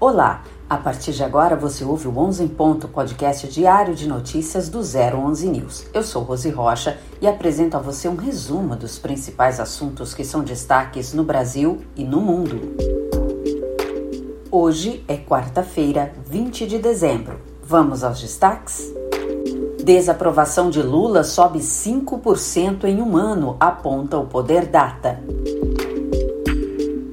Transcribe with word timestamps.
Olá, 0.00 0.44
a 0.66 0.78
partir 0.78 1.12
de 1.12 1.22
agora 1.22 1.54
você 1.54 1.84
ouve 1.84 2.08
o 2.08 2.18
11 2.18 2.42
em 2.42 2.48
Ponto, 2.48 2.88
podcast 2.88 3.46
diário 3.46 3.94
de 3.94 4.08
notícias 4.08 4.70
do 4.70 4.78
011 4.78 5.46
News. 5.46 5.84
Eu 5.92 6.02
sou 6.02 6.22
Rose 6.22 6.48
Rocha 6.48 6.96
e 7.20 7.28
apresento 7.28 7.76
a 7.76 7.80
você 7.80 8.08
um 8.08 8.16
resumo 8.16 8.74
dos 8.74 8.98
principais 8.98 9.60
assuntos 9.60 10.14
que 10.14 10.24
são 10.24 10.42
destaques 10.42 11.12
no 11.12 11.22
Brasil 11.22 11.82
e 11.94 12.02
no 12.02 12.18
mundo. 12.18 12.74
Hoje 14.50 15.04
é 15.06 15.18
quarta-feira, 15.18 16.14
20 16.26 16.66
de 16.66 16.78
dezembro. 16.78 17.38
Vamos 17.62 18.02
aos 18.02 18.18
destaques? 18.18 18.90
Desaprovação 19.84 20.70
de 20.70 20.80
Lula 20.80 21.22
sobe 21.22 21.58
5% 21.58 22.84
em 22.84 23.02
um 23.02 23.18
ano, 23.18 23.54
aponta 23.60 24.16
o 24.16 24.26
Poder 24.26 24.64
Data. 24.64 25.20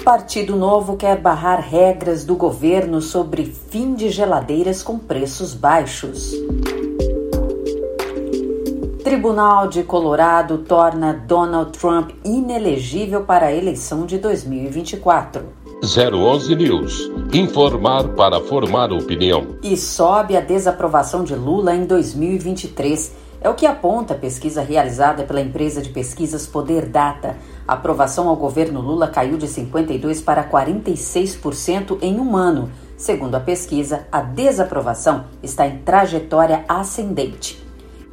Partido 0.07 0.55
Novo 0.55 0.95
quer 0.95 1.19
barrar 1.19 1.59
regras 1.59 2.23
do 2.23 2.33
governo 2.33 3.01
sobre 3.01 3.43
fim 3.43 3.93
de 3.93 4.09
geladeiras 4.09 4.81
com 4.81 4.97
preços 4.97 5.53
baixos. 5.53 6.31
Tribunal 9.03 9.67
de 9.67 9.83
Colorado 9.83 10.59
torna 10.59 11.11
Donald 11.11 11.77
Trump 11.77 12.11
inelegível 12.23 13.25
para 13.25 13.47
a 13.47 13.53
eleição 13.53 14.05
de 14.05 14.17
2024. 14.17 15.66
011 15.83 16.55
News. 16.55 17.11
Informar 17.31 18.09
para 18.09 18.41
formar 18.41 18.91
opinião. 18.91 19.57
E 19.61 19.77
sobe 19.77 20.35
a 20.35 20.41
desaprovação 20.41 21.23
de 21.23 21.35
Lula 21.35 21.75
em 21.75 21.85
2023. 21.85 23.13
É 23.39 23.47
o 23.47 23.53
que 23.53 23.65
aponta 23.67 24.15
a 24.15 24.17
pesquisa 24.17 24.63
realizada 24.63 25.23
pela 25.23 25.39
empresa 25.39 25.79
de 25.79 25.89
pesquisas 25.89 26.47
Poder 26.47 26.87
Data. 26.87 27.37
A 27.67 27.73
aprovação 27.73 28.27
ao 28.27 28.35
governo 28.35 28.81
Lula 28.81 29.07
caiu 29.07 29.37
de 29.37 29.47
52% 29.47 30.23
para 30.23 30.43
46% 30.49 31.99
em 32.01 32.19
um 32.19 32.35
ano. 32.35 32.71
Segundo 32.97 33.35
a 33.35 33.39
pesquisa, 33.39 34.07
a 34.11 34.21
desaprovação 34.21 35.25
está 35.43 35.67
em 35.67 35.77
trajetória 35.77 36.65
ascendente. 36.67 37.63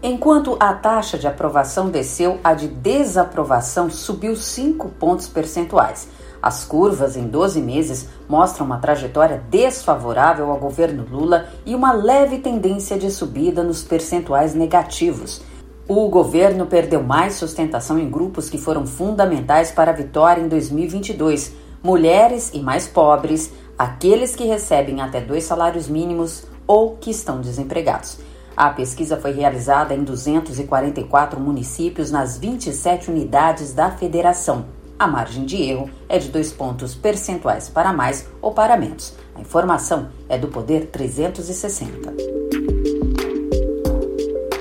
Enquanto 0.03 0.55
a 0.61 0.75
taxa 0.75 1.17
de 1.17 1.27
aprovação 1.27 1.89
desceu, 1.89 2.39
a 2.45 2.53
de 2.53 2.69
desaprovação 2.69 3.89
subiu 3.89 4.37
5 4.37 4.91
pontos 4.91 5.27
percentuais. 5.27 6.09
As 6.45 6.63
curvas 6.63 7.17
em 7.17 7.27
12 7.27 7.59
meses 7.63 8.07
mostram 8.29 8.67
uma 8.67 8.77
trajetória 8.77 9.43
desfavorável 9.49 10.51
ao 10.51 10.59
governo 10.59 11.07
Lula 11.11 11.47
e 11.65 11.75
uma 11.75 11.91
leve 11.91 12.37
tendência 12.37 12.99
de 12.99 13.11
subida 13.11 13.63
nos 13.63 13.83
percentuais 13.83 14.55
negativos. 14.55 15.41
O 15.89 16.07
governo 16.11 16.67
perdeu 16.67 17.03
mais 17.03 17.37
sustentação 17.37 17.99
em 17.99 18.11
grupos 18.11 18.51
que 18.51 18.59
foram 18.59 18.87
fundamentais 18.87 19.71
para 19.71 19.91
a 19.91 19.95
vitória 19.95 20.43
em 20.43 20.47
2022: 20.47 21.55
mulheres 21.83 22.51
e 22.53 22.61
mais 22.61 22.87
pobres, 22.87 23.51
aqueles 23.79 24.37
que 24.37 24.45
recebem 24.45 25.01
até 25.01 25.23
dois 25.23 25.45
salários 25.45 25.89
mínimos 25.89 26.45
ou 26.67 26.97
que 26.97 27.11
estão 27.11 27.41
desempregados. 27.41 28.19
A 28.55 28.69
pesquisa 28.69 29.17
foi 29.17 29.33
realizada 29.33 29.95
em 29.95 30.05
244 30.05 31.41
municípios 31.41 32.11
nas 32.11 32.37
27 32.37 33.11
unidades 33.11 33.73
da 33.73 33.91
federação. 33.91 34.84
A 34.97 35.09
margem 35.09 35.45
de 35.45 35.61
erro 35.61 35.91
é 36.09 36.19
de 36.19 36.29
dois 36.29 36.53
pontos 36.53 36.95
percentuais 36.95 37.69
para 37.69 37.93
mais 37.93 38.29
ou 38.41 38.53
para 38.53 38.77
menos. 38.77 39.13
A 39.35 39.41
informação 39.41 40.09
é 40.29 40.39
do 40.39 40.47
Poder 40.47 40.87
360. 40.87 42.15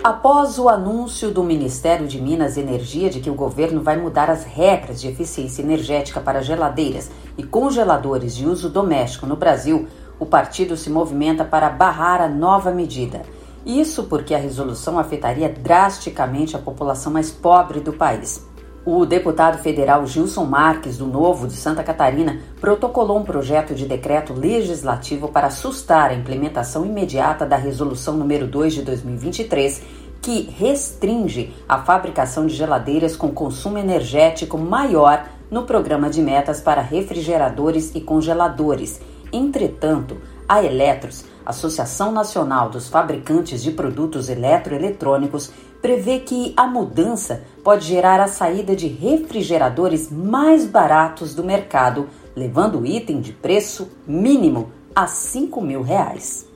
Após 0.04 0.58
o 0.58 0.67
anúncio 0.67 1.31
do 1.31 1.44
Ministério 1.44 2.08
de 2.08 2.20
Minas 2.20 2.58
e 2.58 2.61
Energia 2.61 3.09
de 3.09 3.22
que 3.22 3.30
o 3.30 3.36
governo 3.36 3.81
vai 3.81 3.95
mudar 3.95 4.30
as 4.30 4.44
regras 4.44 5.00
de 5.00 5.08
eficiência 5.08 5.61
energética 5.61 6.20
para 6.20 6.42
geladeiras 6.42 7.11
e 7.38 7.44
congeladores 7.44 8.36
de 8.36 8.45
uso 8.45 8.70
doméstico 8.70 9.27
no 9.27 9.38
Brasil, 9.38 9.88
o 10.20 10.26
partido 10.26 10.76
se 10.76 10.89
movimenta 10.89 11.45
para 11.45 11.70
barrar 11.70 12.20
a 12.20 12.27
nova 12.27 12.72
medida. 12.72 13.22
Isso 13.66 14.04
porque 14.05 14.33
a 14.33 14.39
resolução 14.39 14.98
afetaria 14.99 15.48
drasticamente 15.48 16.55
a 16.55 16.60
população 16.60 17.14
mais 17.14 17.32
pobre 17.32 17.80
do 17.80 17.93
país. 17.93 18.45
O 18.86 19.05
deputado 19.05 19.60
federal 19.60 20.05
Gilson 20.05 20.44
Marques, 20.44 20.98
do 20.98 21.08
Novo 21.08 21.48
de 21.48 21.54
Santa 21.54 21.82
Catarina, 21.82 22.42
protocolou 22.60 23.17
um 23.17 23.23
projeto 23.23 23.73
de 23.73 23.86
decreto 23.86 24.33
legislativo 24.33 25.30
para 25.30 25.48
assustar 25.48 26.10
a 26.10 26.14
implementação 26.14 26.86
imediata 26.86 27.45
da 27.45 27.55
Resolução 27.55 28.17
número 28.17 28.45
2 28.45 28.73
de 28.73 28.82
2023, 28.82 29.83
que 30.22 30.49
restringe 30.58 31.54
a 31.67 31.77
fabricação 31.80 32.45
de 32.45 32.55
geladeiras 32.55 33.16
com 33.16 33.30
consumo 33.30 33.77
energético 33.77 34.58
maior 34.58 35.27
no 35.49 35.64
programa 35.64 36.10
de 36.10 36.22
metas 36.22 36.60
para 36.60 36.82
refrigeradores 36.82 37.95
e 37.95 38.02
congeladores. 38.02 38.99
Entretanto, 39.32 40.17
a 40.48 40.61
Eletros, 40.61 41.23
Associação 41.45 42.11
Nacional 42.11 42.70
dos 42.70 42.89
Fabricantes 42.89 43.64
de 43.64 43.72
Produtos 43.72 44.27
Eletroeletrônicos, 44.27 45.52
prevê 45.83 46.20
que 46.20 46.54
a 46.55 46.66
mudança 46.66 47.44
pode 47.61 47.86
gerar 47.86 48.21
a 48.21 48.27
saída 48.30 48.73
de 48.73 48.88
refrigeradores 48.88 50.10
mais 50.10 50.66
baratos 50.66 51.36
do 51.36 51.44
mercado, 51.44 52.08
levando 52.33 52.80
o 52.80 52.86
item 52.86 53.20
de 53.20 53.33
preço 53.33 53.89
mínimo 54.08 54.72
a 54.95 55.08
5 55.08 55.60
mil 55.60 55.82
reais. 55.82 56.48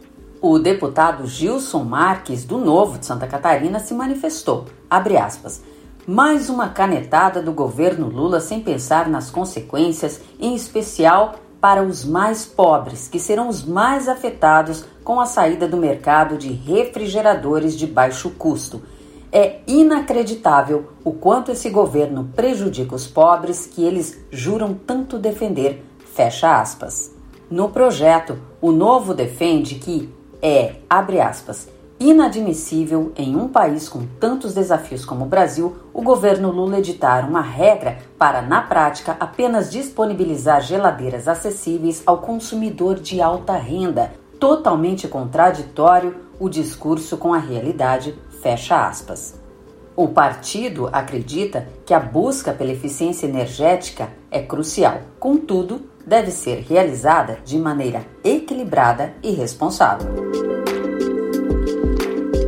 O 0.42 0.58
deputado 0.58 1.28
Gilson 1.28 1.84
Marques, 1.84 2.46
do 2.46 2.58
Novo 2.58 2.98
de 2.98 3.06
Santa 3.06 3.28
Catarina, 3.28 3.80
se 3.80 3.94
manifestou. 3.94 4.64
Aspas. 4.90 5.62
Mais 6.08 6.50
uma 6.50 6.70
canetada 6.70 7.42
do 7.42 7.52
governo 7.52 8.08
Lula 8.08 8.40
sem 8.40 8.62
pensar 8.62 9.10
nas 9.10 9.30
consequências, 9.30 10.22
em 10.40 10.56
especial 10.56 11.36
para 11.60 11.84
os 11.84 12.06
mais 12.06 12.46
pobres, 12.46 13.10
que 13.10 13.20
serão 13.20 13.50
os 13.50 13.66
mais 13.66 14.08
afetados 14.08 14.86
com 15.04 15.20
a 15.20 15.26
saída 15.26 15.68
do 15.68 15.76
mercado 15.76 16.38
de 16.38 16.48
refrigeradores 16.48 17.76
de 17.76 17.86
baixo 17.86 18.30
custo 18.30 18.82
é 19.32 19.60
inacreditável 19.68 20.90
o 21.04 21.12
quanto 21.12 21.52
esse 21.52 21.70
governo 21.70 22.30
prejudica 22.36 22.96
os 22.96 23.08
pobres 23.08 23.66
que 23.66 23.84
eles 23.84 24.18
juram 24.32 24.74
tanto 24.74 25.20
defender. 25.20 25.84
Fecha 26.14 26.60
aspas. 26.60 27.14
No 27.50 27.70
projeto, 27.70 28.38
o 28.62 28.72
Novo 28.72 29.14
defende 29.14 29.76
que 29.76 30.14
é, 30.42 30.76
abre 30.90 31.20
aspas, 31.20 31.70
inadmissível 32.00 33.12
em 33.16 33.36
um 33.36 33.48
país 33.48 33.90
com 33.90 34.06
tantos 34.20 34.54
desafios 34.54 35.04
como 35.04 35.26
o 35.26 35.28
Brasil, 35.28 35.76
o 35.94 36.02
governo 36.02 36.52
Lula 36.52 36.80
editar 36.80 37.28
uma 37.28 37.42
regra 37.42 37.98
para, 38.18 38.42
na 38.42 38.62
prática, 38.62 39.18
apenas 39.20 39.72
disponibilizar 39.72 40.62
geladeiras 40.62 41.28
acessíveis 41.28 42.04
ao 42.06 42.20
consumidor 42.20 43.00
de 43.00 43.22
alta 43.22 43.54
renda. 43.54 44.12
Totalmente 44.40 45.08
contraditório 45.08 46.16
o 46.40 46.48
discurso 46.50 47.18
com 47.18 47.34
a 47.34 47.40
realidade, 47.40 48.14
Fecha 48.42 48.88
aspas. 48.88 49.36
O 49.96 50.08
partido 50.10 50.88
acredita 50.92 51.68
que 51.86 51.94
a 51.94 52.00
busca 52.00 52.54
pela 52.54 52.72
eficiência 52.72 53.26
energética 53.26 54.10
é 54.30 54.42
crucial, 54.42 55.02
contudo, 55.20 55.90
deve 56.06 56.32
ser 56.32 56.64
realizada 56.70 57.40
de 57.44 57.58
maneira 57.58 58.06
equilibrada 58.24 59.14
e 59.24 59.32
responsável. 59.32 60.08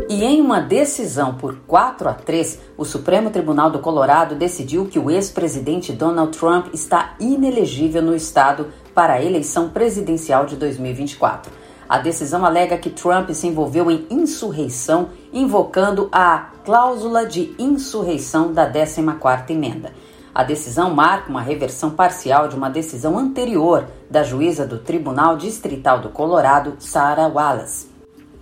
E 0.07 0.23
em 0.23 0.41
uma 0.41 0.59
decisão 0.59 1.35
por 1.35 1.59
4 1.65 2.09
a 2.09 2.13
3, 2.13 2.59
o 2.77 2.85
Supremo 2.85 3.29
Tribunal 3.29 3.71
do 3.71 3.79
Colorado 3.79 4.35
decidiu 4.35 4.85
que 4.85 4.99
o 4.99 5.09
ex-presidente 5.09 5.91
Donald 5.93 6.37
Trump 6.37 6.67
está 6.73 7.15
inelegível 7.19 8.01
no 8.01 8.15
estado 8.15 8.67
para 8.93 9.13
a 9.13 9.23
eleição 9.23 9.69
presidencial 9.69 10.45
de 10.45 10.55
2024. 10.55 11.51
A 11.89 11.97
decisão 11.97 12.45
alega 12.45 12.77
que 12.77 12.91
Trump 12.91 13.31
se 13.31 13.47
envolveu 13.47 13.89
em 13.89 14.05
insurreição, 14.11 15.09
invocando 15.33 16.07
a 16.11 16.51
cláusula 16.63 17.25
de 17.25 17.55
insurreição 17.57 18.53
da 18.53 18.71
14ª 18.71 19.49
emenda. 19.49 19.91
A 20.33 20.43
decisão 20.43 20.93
marca 20.93 21.31
uma 21.31 21.41
reversão 21.41 21.89
parcial 21.89 22.47
de 22.47 22.55
uma 22.55 22.69
decisão 22.69 23.17
anterior 23.17 23.87
da 24.07 24.21
juíza 24.21 24.67
do 24.67 24.77
Tribunal 24.77 25.35
Distrital 25.35 25.99
do 25.99 26.09
Colorado, 26.09 26.75
Sarah 26.77 27.27
Wallace. 27.27 27.89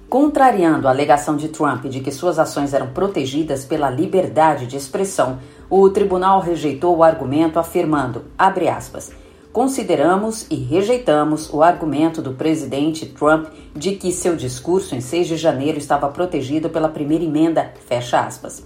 Contrariando 0.10 0.86
a 0.86 0.92
alegação 0.92 1.38
de 1.38 1.48
Trump 1.48 1.86
de 1.86 2.02
que 2.02 2.12
suas 2.12 2.38
ações 2.38 2.74
eram 2.74 2.88
protegidas 2.88 3.64
pela 3.64 3.90
liberdade 3.90 4.68
de 4.68 4.76
expressão, 4.76 5.40
o 5.70 5.90
tribunal 5.90 6.42
rejeitou 6.42 6.98
o 6.98 7.04
argumento 7.04 7.60
afirmando, 7.60 8.26
abre 8.38 8.68
aspas, 8.68 9.10
Consideramos 9.58 10.46
e 10.52 10.56
rejeitamos 10.56 11.52
o 11.52 11.64
argumento 11.64 12.22
do 12.22 12.34
presidente 12.34 13.08
Trump 13.08 13.48
de 13.76 13.96
que 13.96 14.12
seu 14.12 14.36
discurso 14.36 14.94
em 14.94 15.02
6 15.02 15.30
de 15.30 15.36
janeiro 15.36 15.80
estava 15.80 16.08
protegido 16.10 16.70
pela 16.70 16.88
primeira 16.88 17.24
emenda, 17.24 17.74
fecha 17.88 18.20
aspas. 18.20 18.64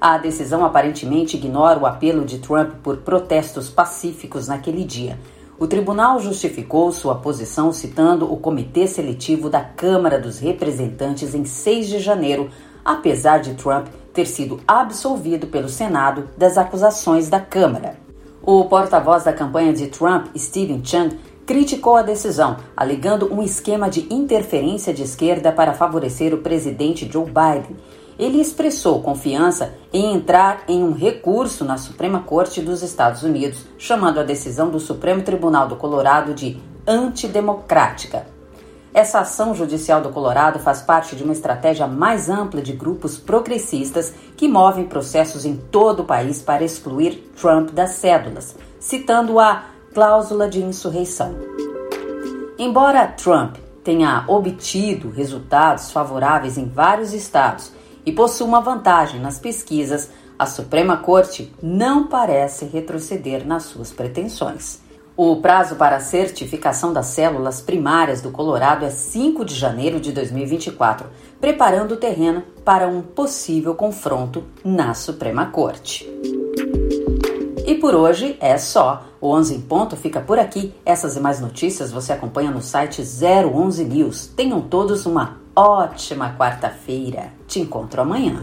A 0.00 0.16
decisão 0.16 0.64
aparentemente 0.64 1.36
ignora 1.36 1.78
o 1.78 1.84
apelo 1.84 2.24
de 2.24 2.38
Trump 2.38 2.76
por 2.82 2.96
protestos 2.96 3.68
pacíficos 3.68 4.48
naquele 4.48 4.82
dia. 4.82 5.18
O 5.58 5.66
tribunal 5.66 6.18
justificou 6.18 6.90
sua 6.90 7.16
posição 7.16 7.70
citando 7.70 8.24
o 8.32 8.38
comitê 8.38 8.86
seletivo 8.86 9.50
da 9.50 9.60
Câmara 9.60 10.18
dos 10.18 10.38
Representantes 10.38 11.34
em 11.34 11.44
6 11.44 11.86
de 11.86 11.98
janeiro, 11.98 12.48
apesar 12.82 13.40
de 13.40 13.52
Trump 13.56 13.88
ter 14.14 14.24
sido 14.24 14.58
absolvido 14.66 15.48
pelo 15.48 15.68
Senado 15.68 16.30
das 16.34 16.56
acusações 16.56 17.28
da 17.28 17.40
Câmara. 17.40 18.08
O 18.42 18.64
porta-voz 18.64 19.24
da 19.24 19.32
campanha 19.32 19.72
de 19.72 19.88
Trump, 19.88 20.28
Stephen 20.36 20.82
Chung, 20.82 21.10
criticou 21.44 21.96
a 21.96 22.02
decisão, 22.02 22.56
alegando 22.76 23.32
um 23.32 23.42
esquema 23.42 23.90
de 23.90 24.06
interferência 24.12 24.94
de 24.94 25.02
esquerda 25.02 25.52
para 25.52 25.74
favorecer 25.74 26.32
o 26.32 26.38
presidente 26.38 27.10
Joe 27.10 27.26
Biden. 27.26 27.76
Ele 28.18 28.40
expressou 28.40 29.02
confiança 29.02 29.74
em 29.92 30.14
entrar 30.14 30.62
em 30.68 30.82
um 30.82 30.92
recurso 30.92 31.64
na 31.64 31.76
Suprema 31.76 32.20
Corte 32.20 32.62
dos 32.62 32.82
Estados 32.82 33.22
Unidos, 33.22 33.66
chamando 33.76 34.20
a 34.20 34.24
decisão 34.24 34.70
do 34.70 34.80
Supremo 34.80 35.22
Tribunal 35.22 35.68
do 35.68 35.76
Colorado 35.76 36.32
de 36.32 36.58
antidemocrática. 36.86 38.26
Essa 38.92 39.20
ação 39.20 39.54
judicial 39.54 40.00
do 40.00 40.10
Colorado 40.10 40.58
faz 40.58 40.82
parte 40.82 41.14
de 41.14 41.22
uma 41.22 41.32
estratégia 41.32 41.86
mais 41.86 42.28
ampla 42.28 42.60
de 42.60 42.72
grupos 42.72 43.16
progressistas 43.16 44.12
que 44.36 44.48
movem 44.48 44.84
processos 44.84 45.44
em 45.44 45.56
todo 45.56 46.00
o 46.00 46.04
país 46.04 46.42
para 46.42 46.64
excluir 46.64 47.30
Trump 47.40 47.70
das 47.70 47.90
cédulas, 47.92 48.56
citando 48.80 49.38
a 49.38 49.64
cláusula 49.94 50.48
de 50.48 50.60
insurreição. 50.60 51.36
Embora 52.58 53.06
Trump 53.06 53.56
tenha 53.84 54.24
obtido 54.26 55.08
resultados 55.08 55.92
favoráveis 55.92 56.58
em 56.58 56.68
vários 56.68 57.12
estados 57.14 57.72
e 58.04 58.12
possua 58.12 58.46
uma 58.46 58.60
vantagem 58.60 59.20
nas 59.20 59.38
pesquisas, 59.38 60.10
a 60.36 60.46
Suprema 60.46 60.96
Corte 60.96 61.54
não 61.62 62.08
parece 62.08 62.64
retroceder 62.64 63.46
nas 63.46 63.64
suas 63.64 63.92
pretensões. 63.92 64.80
O 65.22 65.36
prazo 65.36 65.76
para 65.76 65.96
a 65.96 66.00
certificação 66.00 66.94
das 66.94 67.08
células 67.08 67.60
primárias 67.60 68.22
do 68.22 68.30
Colorado 68.30 68.86
é 68.86 68.88
5 68.88 69.44
de 69.44 69.54
janeiro 69.54 70.00
de 70.00 70.12
2024, 70.12 71.08
preparando 71.38 71.92
o 71.92 71.96
terreno 71.98 72.42
para 72.64 72.88
um 72.88 73.02
possível 73.02 73.74
confronto 73.74 74.42
na 74.64 74.94
Suprema 74.94 75.44
Corte. 75.44 76.08
E 77.66 77.74
por 77.74 77.94
hoje 77.94 78.34
é 78.40 78.56
só. 78.56 79.04
O 79.20 79.28
11 79.34 79.56
em 79.56 79.60
ponto 79.60 79.94
fica 79.94 80.22
por 80.22 80.38
aqui. 80.38 80.74
Essas 80.86 81.16
e 81.16 81.20
mais 81.20 81.38
notícias 81.38 81.92
você 81.92 82.14
acompanha 82.14 82.50
no 82.50 82.62
site 82.62 83.02
011 83.02 83.84
News. 83.84 84.26
Tenham 84.28 84.62
todos 84.62 85.04
uma 85.04 85.36
ótima 85.54 86.34
quarta-feira. 86.34 87.30
Te 87.46 87.60
encontro 87.60 88.00
amanhã. 88.00 88.42